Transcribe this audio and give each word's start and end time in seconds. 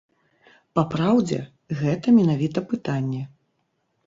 Папраўдзе, 0.79 1.39
гэта 1.83 2.05
менавіта 2.17 2.65
пытанне. 2.73 3.23